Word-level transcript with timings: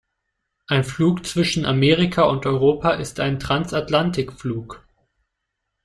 Ein 0.65 0.83
Flug 0.83 1.27
zwischen 1.27 1.63
Amerika 1.63 2.23
und 2.23 2.47
Europa 2.47 2.93
ist 2.93 3.19
ein 3.19 3.37
Transatlantikflug. 3.37 4.83